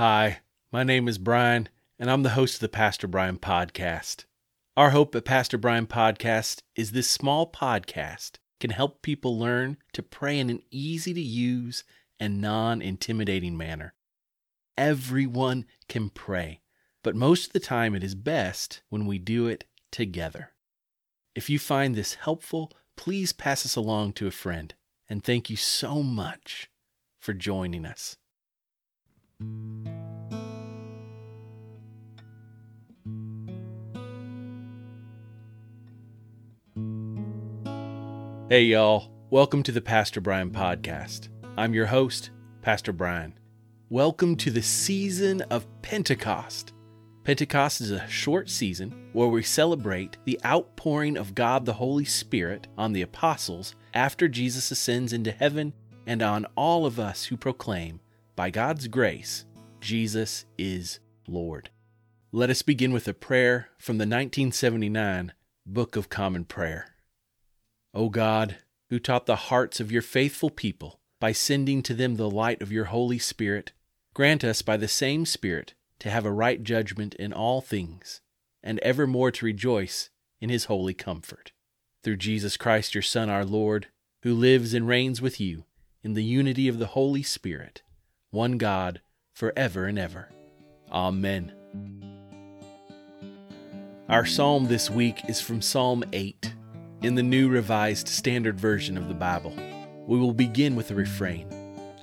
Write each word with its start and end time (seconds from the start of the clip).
Hi, 0.00 0.38
my 0.72 0.82
name 0.82 1.08
is 1.08 1.18
Brian, 1.18 1.68
and 1.98 2.10
I'm 2.10 2.22
the 2.22 2.30
host 2.30 2.54
of 2.54 2.60
the 2.60 2.70
Pastor 2.70 3.06
Brian 3.06 3.36
Podcast. 3.36 4.24
Our 4.74 4.92
hope 4.92 5.14
at 5.14 5.26
Pastor 5.26 5.58
Brian 5.58 5.86
Podcast 5.86 6.62
is 6.74 6.92
this 6.92 7.10
small 7.10 7.52
podcast 7.52 8.38
can 8.60 8.70
help 8.70 9.02
people 9.02 9.38
learn 9.38 9.76
to 9.92 10.02
pray 10.02 10.38
in 10.38 10.48
an 10.48 10.62
easy 10.70 11.12
to 11.12 11.20
use 11.20 11.84
and 12.18 12.40
non 12.40 12.80
intimidating 12.80 13.58
manner. 13.58 13.92
Everyone 14.78 15.66
can 15.86 16.08
pray, 16.08 16.62
but 17.04 17.14
most 17.14 17.48
of 17.48 17.52
the 17.52 17.60
time 17.60 17.94
it 17.94 18.02
is 18.02 18.14
best 18.14 18.80
when 18.88 19.04
we 19.04 19.18
do 19.18 19.48
it 19.48 19.66
together. 19.92 20.52
If 21.34 21.50
you 21.50 21.58
find 21.58 21.94
this 21.94 22.14
helpful, 22.14 22.72
please 22.96 23.34
pass 23.34 23.66
us 23.66 23.76
along 23.76 24.14
to 24.14 24.26
a 24.26 24.30
friend. 24.30 24.72
And 25.10 25.22
thank 25.22 25.50
you 25.50 25.56
so 25.56 26.02
much 26.02 26.70
for 27.18 27.34
joining 27.34 27.84
us. 27.84 28.16
Hey, 38.50 38.62
y'all. 38.62 39.12
Welcome 39.30 39.62
to 39.62 39.70
the 39.70 39.80
Pastor 39.80 40.20
Brian 40.20 40.50
Podcast. 40.50 41.28
I'm 41.56 41.72
your 41.72 41.86
host, 41.86 42.30
Pastor 42.62 42.92
Brian. 42.92 43.38
Welcome 43.90 44.34
to 44.38 44.50
the 44.50 44.60
season 44.60 45.42
of 45.42 45.68
Pentecost. 45.82 46.72
Pentecost 47.22 47.80
is 47.80 47.92
a 47.92 48.08
short 48.08 48.50
season 48.50 49.08
where 49.12 49.28
we 49.28 49.44
celebrate 49.44 50.16
the 50.24 50.40
outpouring 50.44 51.16
of 51.16 51.36
God 51.36 51.64
the 51.64 51.74
Holy 51.74 52.04
Spirit 52.04 52.66
on 52.76 52.92
the 52.92 53.02
apostles 53.02 53.76
after 53.94 54.26
Jesus 54.26 54.72
ascends 54.72 55.12
into 55.12 55.30
heaven 55.30 55.72
and 56.08 56.20
on 56.20 56.44
all 56.56 56.86
of 56.86 56.98
us 56.98 57.26
who 57.26 57.36
proclaim, 57.36 58.00
by 58.40 58.48
God's 58.48 58.88
grace, 58.88 59.44
Jesus 59.82 60.46
is 60.56 60.98
Lord. 61.28 61.68
Let 62.32 62.48
us 62.48 62.62
begin 62.62 62.90
with 62.90 63.06
a 63.06 63.12
prayer 63.12 63.68
from 63.76 63.98
the 63.98 64.04
1979 64.04 65.34
Book 65.66 65.94
of 65.94 66.08
Common 66.08 66.46
Prayer. 66.46 66.94
O 67.92 68.08
God, 68.08 68.56
who 68.88 68.98
taught 68.98 69.26
the 69.26 69.36
hearts 69.36 69.78
of 69.78 69.92
your 69.92 70.00
faithful 70.00 70.48
people 70.48 71.00
by 71.20 71.32
sending 71.32 71.82
to 71.82 71.92
them 71.92 72.16
the 72.16 72.30
light 72.30 72.62
of 72.62 72.72
your 72.72 72.86
Holy 72.86 73.18
Spirit, 73.18 73.72
grant 74.14 74.42
us 74.42 74.62
by 74.62 74.78
the 74.78 74.88
same 74.88 75.26
Spirit 75.26 75.74
to 75.98 76.08
have 76.08 76.24
a 76.24 76.32
right 76.32 76.62
judgment 76.62 77.14
in 77.16 77.34
all 77.34 77.60
things, 77.60 78.22
and 78.62 78.78
evermore 78.78 79.30
to 79.32 79.44
rejoice 79.44 80.08
in 80.40 80.48
his 80.48 80.64
holy 80.64 80.94
comfort. 80.94 81.52
Through 82.02 82.16
Jesus 82.16 82.56
Christ, 82.56 82.94
your 82.94 83.02
Son, 83.02 83.28
our 83.28 83.44
Lord, 83.44 83.88
who 84.22 84.32
lives 84.32 84.72
and 84.72 84.88
reigns 84.88 85.20
with 85.20 85.42
you 85.42 85.66
in 86.02 86.14
the 86.14 86.24
unity 86.24 86.68
of 86.68 86.78
the 86.78 86.86
Holy 86.86 87.22
Spirit, 87.22 87.82
one 88.30 88.58
God, 88.58 89.00
for 89.32 89.52
ever 89.56 89.86
and 89.86 89.98
ever. 89.98 90.28
Amen. 90.90 91.52
Our 94.08 94.24
psalm 94.24 94.66
this 94.66 94.88
week 94.90 95.28
is 95.28 95.40
from 95.40 95.60
Psalm 95.60 96.04
8 96.12 96.54
in 97.02 97.16
the 97.16 97.22
New 97.22 97.48
Revised 97.48 98.08
Standard 98.08 98.58
Version 98.58 98.96
of 98.96 99.08
the 99.08 99.14
Bible. 99.14 99.54
We 100.06 100.18
will 100.18 100.32
begin 100.32 100.76
with 100.76 100.88
the 100.88 100.94
refrain. 100.94 101.48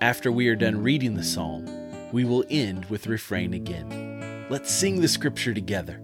After 0.02 0.32
we 0.32 0.48
are 0.50 0.56
done 0.56 0.84
reading 0.84 1.16
the 1.16 1.24
psalm, 1.24 1.66
we 2.12 2.26
will 2.26 2.44
end 2.50 2.86
with 2.86 3.04
the 3.04 3.10
refrain 3.10 3.54
again. 3.54 4.46
Let's 4.50 4.72
sing 4.72 5.02
the 5.02 5.08
scripture 5.08 5.54
together. 5.54 6.02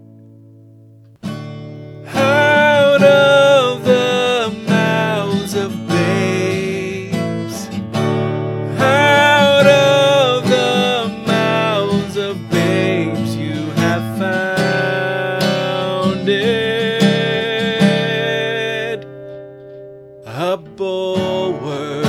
Out 2.06 3.02
of 3.02 3.84
the 3.84 4.64
mouths 4.66 5.54
of 5.54 5.83
a 20.44 20.56
bulwark 20.76 22.04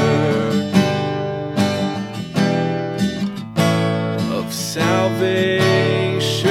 of 4.31 4.53
salvation. 4.53 6.49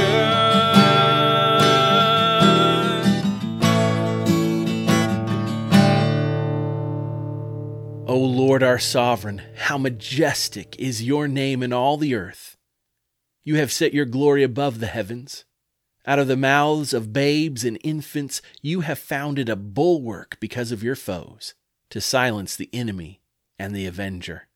O 8.07 8.19
Lord 8.19 8.63
our 8.63 8.79
sovereign, 8.79 9.41
how 9.57 9.79
majestic 9.79 10.77
is 10.79 11.03
your 11.03 11.29
name 11.29 11.63
in 11.63 11.73
all 11.73 11.97
the 11.97 12.15
earth. 12.15 12.59
You 13.43 13.57
have 13.57 13.73
set 13.73 13.95
your 13.95 14.05
glory 14.05 14.43
above 14.43 14.81
the 14.81 14.87
heavens. 14.87 15.47
Out 16.07 16.19
of 16.19 16.29
the 16.29 16.37
mouths 16.37 16.93
of 16.93 17.15
babes 17.15 17.65
and 17.65 17.79
infants, 17.83 18.43
you 18.61 18.83
have 18.83 18.99
founded 18.99 19.49
a 19.49 19.57
bulwark 19.57 20.37
because 20.39 20.71
of 20.71 20.83
your 20.83 20.97
foes, 20.97 21.55
to 21.89 22.01
silence 22.01 22.57
the 22.57 22.69
enemy 22.75 23.23
and 23.59 23.75
the 23.75 23.87
avenger. 23.87 24.47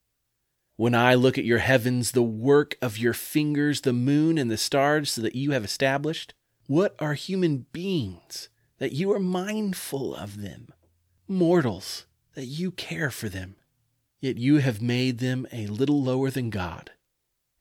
When 0.77 0.95
I 0.95 1.15
look 1.15 1.39
at 1.39 1.47
your 1.47 1.59
heavens, 1.59 2.13
the 2.13 2.23
work 2.23 2.77
of 2.83 2.99
your 2.99 3.15
fingers, 3.15 3.81
the 3.81 3.93
moon 3.93 4.37
and 4.37 4.51
the 4.51 4.59
stars 4.59 5.15
that 5.17 5.35
you 5.35 5.53
have 5.53 5.65
established, 5.65 6.35
what 6.67 6.95
are 7.01 7.15
human 7.15 7.67
beings 7.73 8.49
that 8.79 8.93
you 8.93 9.11
are 9.11 9.19
mindful 9.19 10.15
of 10.15 10.43
them? 10.43 10.69
Mortals 11.27 12.07
that 12.35 12.45
you 12.45 12.71
care 12.71 13.11
for 13.11 13.29
them. 13.29 13.57
Yet 14.21 14.37
you 14.37 14.59
have 14.59 14.83
made 14.83 15.19
them 15.19 15.47
a 15.51 15.67
little 15.67 16.03
lower 16.03 16.31
than 16.31 16.51
God, 16.51 16.91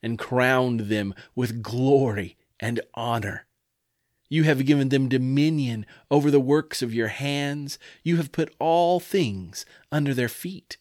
and 0.04 0.20
crowned 0.20 0.82
them 0.82 1.16
with 1.36 1.64
glory 1.64 2.38
and 2.60 2.82
honor. 2.94 3.47
You 4.30 4.44
have 4.44 4.66
given 4.66 4.90
them 4.90 5.10
dominion 5.10 5.86
over 6.12 6.30
the 6.30 6.40
works 6.40 6.82
of 6.82 6.94
your 6.94 7.08
hands. 7.08 7.80
You 8.04 8.18
have 8.18 8.32
put 8.32 8.54
all 8.60 9.00
things 9.00 9.66
under 9.92 10.14
their 10.14 10.30
feet 10.30 10.78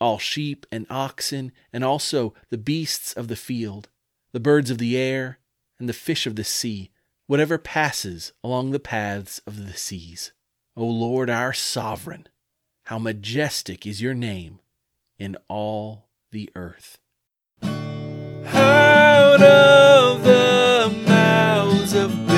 all 0.00 0.18
sheep 0.18 0.66
and 0.72 0.86
oxen, 0.88 1.52
and 1.72 1.84
also 1.84 2.34
the 2.48 2.58
beasts 2.58 3.12
of 3.12 3.28
the 3.28 3.36
field, 3.36 3.88
the 4.32 4.40
birds 4.40 4.70
of 4.70 4.78
the 4.78 4.96
air, 4.96 5.38
and 5.78 5.88
the 5.88 5.92
fish 5.92 6.26
of 6.26 6.36
the 6.36 6.44
sea, 6.44 6.90
whatever 7.26 7.58
passes 7.58 8.32
along 8.42 8.70
the 8.70 8.80
paths 8.80 9.40
of 9.46 9.66
the 9.66 9.74
seas. 9.74 10.32
O 10.76 10.84
Lord 10.84 11.28
our 11.28 11.52
sovereign, 11.52 12.26
how 12.84 12.98
majestic 12.98 13.86
is 13.86 14.00
your 14.00 14.14
name 14.14 14.60
in 15.18 15.36
all 15.48 16.08
the 16.32 16.48
earth. 16.54 16.98
Out 17.62 19.42
of 19.42 20.24
the 20.24 21.04
mouths 21.06 21.92
of 21.94 22.29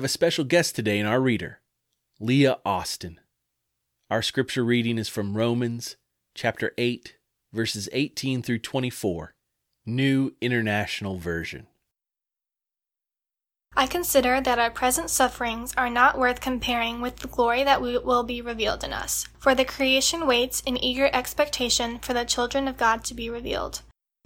have 0.00 0.04
a 0.06 0.08
special 0.08 0.44
guest 0.44 0.74
today 0.74 0.98
in 0.98 1.04
our 1.04 1.20
reader, 1.20 1.60
Leah 2.18 2.56
Austin. 2.64 3.20
Our 4.10 4.22
scripture 4.22 4.64
reading 4.64 4.96
is 4.96 5.10
from 5.10 5.36
Romans 5.36 5.96
chapter 6.34 6.72
8, 6.78 7.16
verses 7.52 7.86
18 7.92 8.40
through 8.40 8.60
24, 8.60 9.34
New 9.84 10.32
International 10.40 11.18
Version. 11.18 11.66
I 13.76 13.86
consider 13.86 14.40
that 14.40 14.58
our 14.58 14.70
present 14.70 15.10
sufferings 15.10 15.74
are 15.76 15.90
not 15.90 16.18
worth 16.18 16.40
comparing 16.40 17.02
with 17.02 17.16
the 17.16 17.28
glory 17.28 17.62
that 17.64 17.82
will 17.82 18.24
be 18.24 18.40
revealed 18.40 18.82
in 18.82 18.94
us. 18.94 19.26
For 19.38 19.54
the 19.54 19.66
creation 19.66 20.26
waits 20.26 20.62
in 20.62 20.82
eager 20.82 21.10
expectation 21.12 21.98
for 21.98 22.14
the 22.14 22.24
children 22.24 22.68
of 22.68 22.78
God 22.78 23.04
to 23.04 23.12
be 23.12 23.28
revealed. 23.28 23.82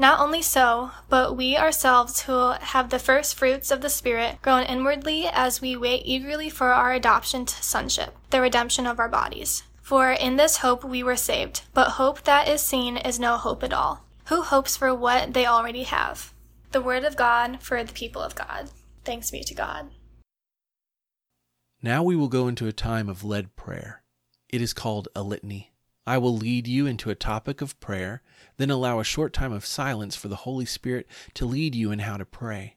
Not 0.00 0.20
only 0.20 0.42
so, 0.42 0.92
but 1.08 1.36
we 1.36 1.56
ourselves 1.56 2.22
who 2.22 2.52
have 2.52 2.88
the 2.88 3.00
first 3.00 3.34
fruits 3.34 3.72
of 3.72 3.80
the 3.80 3.90
Spirit 3.90 4.40
groan 4.42 4.62
inwardly 4.62 5.26
as 5.26 5.60
we 5.60 5.76
wait 5.76 6.02
eagerly 6.04 6.48
for 6.48 6.68
our 6.68 6.92
adoption 6.92 7.44
to 7.44 7.62
sonship, 7.64 8.16
the 8.30 8.40
redemption 8.40 8.86
of 8.86 9.00
our 9.00 9.08
bodies. 9.08 9.64
For 9.82 10.12
in 10.12 10.36
this 10.36 10.58
hope 10.58 10.84
we 10.84 11.02
were 11.02 11.16
saved, 11.16 11.62
but 11.74 11.92
hope 11.92 12.22
that 12.22 12.46
is 12.46 12.62
seen 12.62 12.96
is 12.96 13.18
no 13.18 13.36
hope 13.36 13.64
at 13.64 13.72
all. 13.72 14.04
Who 14.26 14.42
hopes 14.42 14.76
for 14.76 14.94
what 14.94 15.34
they 15.34 15.46
already 15.46 15.82
have? 15.82 16.32
The 16.70 16.82
Word 16.82 17.04
of 17.04 17.16
God 17.16 17.60
for 17.60 17.82
the 17.82 17.92
people 17.92 18.22
of 18.22 18.36
God. 18.36 18.70
Thanks 19.04 19.32
be 19.32 19.42
to 19.42 19.54
God. 19.54 19.88
Now 21.82 22.04
we 22.04 22.14
will 22.14 22.28
go 22.28 22.46
into 22.46 22.68
a 22.68 22.72
time 22.72 23.08
of 23.08 23.24
led 23.24 23.56
prayer. 23.56 24.02
It 24.48 24.60
is 24.60 24.72
called 24.72 25.08
a 25.16 25.22
litany. 25.22 25.72
I 26.08 26.16
will 26.16 26.34
lead 26.34 26.66
you 26.66 26.86
into 26.86 27.10
a 27.10 27.14
topic 27.14 27.60
of 27.60 27.78
prayer, 27.80 28.22
then 28.56 28.70
allow 28.70 28.98
a 28.98 29.04
short 29.04 29.34
time 29.34 29.52
of 29.52 29.66
silence 29.66 30.16
for 30.16 30.28
the 30.28 30.36
Holy 30.36 30.64
Spirit 30.64 31.06
to 31.34 31.44
lead 31.44 31.74
you 31.74 31.90
in 31.90 31.98
how 31.98 32.16
to 32.16 32.24
pray. 32.24 32.76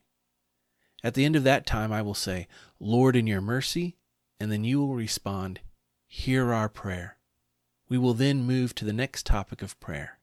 At 1.02 1.14
the 1.14 1.24
end 1.24 1.34
of 1.34 1.42
that 1.44 1.64
time, 1.64 1.92
I 1.92 2.02
will 2.02 2.12
say, 2.12 2.46
Lord, 2.78 3.16
in 3.16 3.26
your 3.26 3.40
mercy, 3.40 3.96
and 4.38 4.52
then 4.52 4.64
you 4.64 4.80
will 4.80 4.94
respond, 4.94 5.60
Hear 6.08 6.52
our 6.52 6.68
prayer. 6.68 7.16
We 7.88 7.96
will 7.96 8.12
then 8.12 8.44
move 8.44 8.74
to 8.74 8.84
the 8.84 8.92
next 8.92 9.24
topic 9.24 9.62
of 9.62 9.80
prayer. 9.80 10.18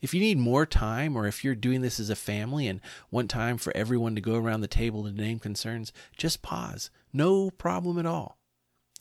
If 0.00 0.14
you 0.14 0.20
need 0.20 0.38
more 0.38 0.64
time, 0.64 1.18
or 1.18 1.26
if 1.26 1.44
you're 1.44 1.54
doing 1.54 1.82
this 1.82 2.00
as 2.00 2.08
a 2.08 2.16
family 2.16 2.66
and 2.66 2.80
want 3.10 3.28
time 3.28 3.58
for 3.58 3.76
everyone 3.76 4.14
to 4.14 4.22
go 4.22 4.36
around 4.36 4.62
the 4.62 4.68
table 4.68 5.04
to 5.04 5.12
name 5.12 5.38
concerns, 5.38 5.92
just 6.16 6.40
pause. 6.40 6.88
No 7.12 7.50
problem 7.50 7.98
at 7.98 8.06
all. 8.06 8.38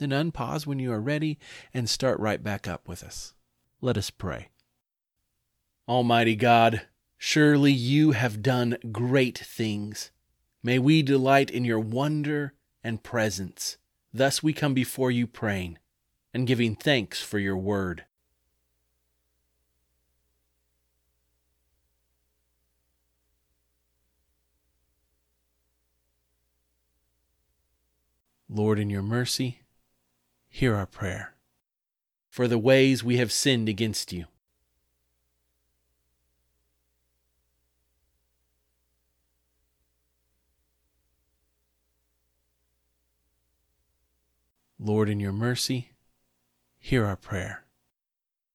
Then 0.02 0.10
unpause 0.10 0.66
when 0.66 0.80
you 0.80 0.92
are 0.92 1.00
ready 1.00 1.38
and 1.76 1.88
start 1.88 2.20
right 2.20 2.42
back 2.42 2.68
up 2.68 2.88
with 2.88 3.04
us. 3.04 3.36
Let 3.82 3.98
us 3.98 4.10
pray. 4.10 4.50
Almighty 5.88 6.36
God, 6.36 6.88
surely 7.20 7.72
you 7.72 8.14
have 8.14 8.42
done 8.42 8.78
great 8.92 9.38
things. 9.38 10.10
May 10.64 10.80
we 10.80 11.04
delight 11.04 11.52
in 11.52 11.66
your 11.66 11.80
wonder 11.80 12.56
and 12.84 13.04
presence. 13.04 13.78
Thus 14.12 14.42
we 14.42 14.54
come 14.54 14.74
before 14.74 15.12
you 15.12 15.28
praying 15.28 15.78
and 16.34 16.48
giving 16.48 16.76
thanks 16.76 17.22
for 17.22 17.38
your 17.38 17.58
word. 17.58 18.06
Lord, 28.50 28.80
in 28.80 28.90
your 28.90 29.04
mercy, 29.04 29.61
hear 30.52 30.76
our 30.76 30.86
prayer. 30.86 31.34
For 32.30 32.48
the 32.48 32.60
ways 32.60 33.04
we 33.04 33.18
have 33.18 33.32
sinned 33.32 33.68
against 33.68 34.14
you. 34.14 34.26
Lord, 44.78 45.10
in 45.10 45.20
your 45.20 45.32
mercy, 45.32 45.92
hear 46.80 47.06
our 47.06 47.16
prayer. 47.16 47.66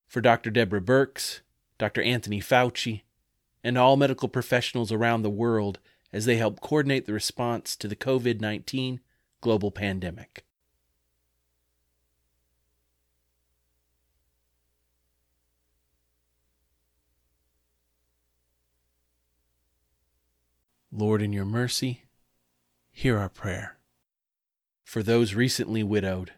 For 0.06 0.20
Dr. 0.20 0.50
Deborah 0.50 0.80
Birx, 0.80 1.40
Dr. 1.78 2.02
Anthony 2.02 2.40
Fauci, 2.40 3.02
and 3.62 3.78
all 3.78 3.96
medical 3.96 4.28
professionals 4.28 4.90
around 4.92 5.22
the 5.22 5.30
world 5.30 5.78
as 6.12 6.24
they 6.24 6.36
help 6.36 6.60
coordinate 6.60 7.06
the 7.06 7.12
response 7.12 7.76
to 7.76 7.88
the 7.88 7.96
COVID 7.96 8.40
19 8.40 9.00
global 9.40 9.70
pandemic. 9.70 10.45
Lord, 20.98 21.20
in 21.20 21.30
your 21.30 21.44
mercy, 21.44 22.04
hear 22.90 23.18
our 23.18 23.28
prayer. 23.28 23.76
For 24.82 25.02
those 25.02 25.34
recently 25.34 25.82
widowed, 25.82 26.32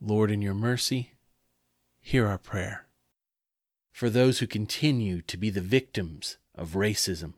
Lord, 0.00 0.30
in 0.30 0.40
your 0.40 0.54
mercy, 0.54 1.14
hear 2.00 2.28
our 2.28 2.38
prayer. 2.38 2.86
For 3.90 4.08
those 4.08 4.38
who 4.38 4.46
continue 4.46 5.22
to 5.22 5.36
be 5.36 5.50
the 5.50 5.60
victims 5.60 6.36
of 6.54 6.74
racism, 6.74 7.32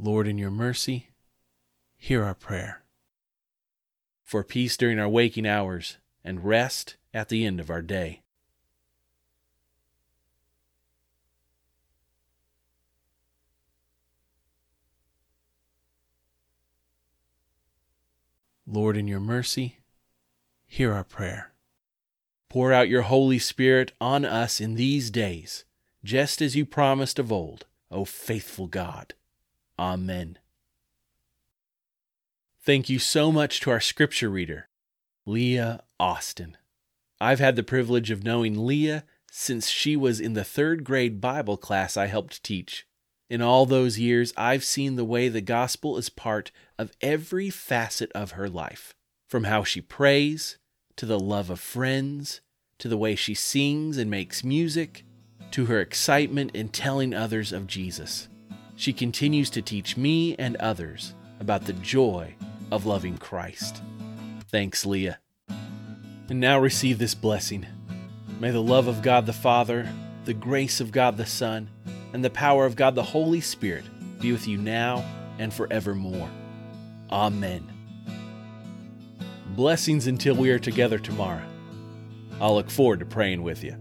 Lord, 0.00 0.28
in 0.28 0.38
your 0.38 0.52
mercy, 0.52 1.08
hear 1.96 2.22
our 2.22 2.34
prayer. 2.34 2.82
For 4.22 4.44
peace 4.44 4.76
during 4.76 5.00
our 5.00 5.08
waking 5.08 5.44
hours 5.44 5.96
and 6.22 6.44
rest 6.44 6.96
at 7.12 7.28
the 7.28 7.44
end 7.44 7.58
of 7.58 7.68
our 7.68 7.82
day. 7.82 8.22
Lord, 18.64 18.96
in 18.96 19.08
your 19.08 19.18
mercy, 19.18 19.78
hear 20.64 20.92
our 20.92 21.02
prayer. 21.02 21.50
Pour 22.48 22.72
out 22.72 22.88
your 22.88 23.02
Holy 23.02 23.40
Spirit 23.40 23.90
on 24.00 24.24
us 24.24 24.60
in 24.60 24.76
these 24.76 25.10
days, 25.10 25.64
just 26.04 26.40
as 26.40 26.54
you 26.54 26.64
promised 26.64 27.18
of 27.18 27.32
old, 27.32 27.66
O 27.90 28.04
faithful 28.04 28.68
God. 28.68 29.14
Amen. 29.78 30.38
Thank 32.60 32.88
you 32.88 32.98
so 32.98 33.30
much 33.30 33.60
to 33.60 33.70
our 33.70 33.80
scripture 33.80 34.28
reader, 34.28 34.68
Leah 35.24 35.84
Austin. 36.00 36.56
I've 37.20 37.38
had 37.38 37.56
the 37.56 37.62
privilege 37.62 38.10
of 38.10 38.24
knowing 38.24 38.66
Leah 38.66 39.04
since 39.30 39.68
she 39.68 39.96
was 39.96 40.20
in 40.20 40.34
the 40.34 40.44
third 40.44 40.84
grade 40.84 41.20
Bible 41.20 41.56
class 41.56 41.96
I 41.96 42.06
helped 42.06 42.42
teach. 42.42 42.86
In 43.30 43.40
all 43.42 43.66
those 43.66 43.98
years, 43.98 44.32
I've 44.36 44.64
seen 44.64 44.96
the 44.96 45.04
way 45.04 45.28
the 45.28 45.40
gospel 45.40 45.96
is 45.96 46.08
part 46.08 46.50
of 46.78 46.92
every 47.00 47.50
facet 47.50 48.10
of 48.12 48.32
her 48.32 48.48
life 48.48 48.94
from 49.28 49.44
how 49.44 49.62
she 49.62 49.80
prays, 49.80 50.58
to 50.96 51.06
the 51.06 51.20
love 51.20 51.50
of 51.50 51.60
friends, 51.60 52.40
to 52.78 52.88
the 52.88 52.96
way 52.96 53.14
she 53.14 53.34
sings 53.34 53.98
and 53.98 54.10
makes 54.10 54.42
music, 54.42 55.04
to 55.50 55.66
her 55.66 55.80
excitement 55.80 56.50
in 56.54 56.68
telling 56.68 57.12
others 57.12 57.52
of 57.52 57.66
Jesus 57.66 58.28
she 58.78 58.92
continues 58.92 59.50
to 59.50 59.60
teach 59.60 59.96
me 59.96 60.36
and 60.36 60.54
others 60.56 61.12
about 61.40 61.64
the 61.64 61.72
joy 61.72 62.32
of 62.70 62.86
loving 62.86 63.18
Christ. 63.18 63.82
Thanks, 64.52 64.86
Leah. 64.86 65.18
And 66.28 66.38
now 66.38 66.60
receive 66.60 67.00
this 67.00 67.16
blessing. 67.16 67.66
May 68.38 68.52
the 68.52 68.62
love 68.62 68.86
of 68.86 69.02
God 69.02 69.26
the 69.26 69.32
Father, 69.32 69.92
the 70.26 70.32
grace 70.32 70.80
of 70.80 70.92
God 70.92 71.16
the 71.16 71.26
Son, 71.26 71.68
and 72.12 72.24
the 72.24 72.30
power 72.30 72.66
of 72.66 72.76
God 72.76 72.94
the 72.94 73.02
Holy 73.02 73.40
Spirit 73.40 73.84
be 74.20 74.30
with 74.30 74.46
you 74.46 74.56
now 74.56 75.04
and 75.40 75.52
forevermore. 75.52 76.30
Amen. 77.10 77.68
Blessings 79.56 80.06
until 80.06 80.36
we 80.36 80.50
are 80.50 80.58
together 80.60 81.00
tomorrow. 81.00 81.42
I'll 82.40 82.54
look 82.54 82.70
forward 82.70 83.00
to 83.00 83.06
praying 83.06 83.42
with 83.42 83.64
you. 83.64 83.76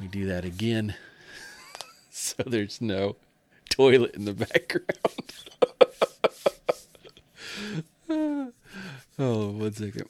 We 0.00 0.06
do 0.06 0.26
that 0.26 0.44
again. 0.44 0.94
so 2.10 2.42
there's 2.46 2.80
no 2.80 3.16
toilet 3.68 4.14
in 4.14 4.24
the 4.24 4.34
background. 4.34 5.32
oh, 9.18 9.48
one 9.50 9.72
second. 9.72 10.08